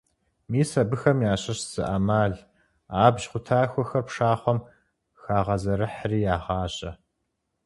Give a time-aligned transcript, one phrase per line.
[0.51, 2.33] Мис абыхэм ящыщ зы Ӏэмал:
[3.03, 4.59] Абдж къутахуэхэр пшахъуэм
[5.21, 6.91] хагъэзэрыхьри ягъажьэ.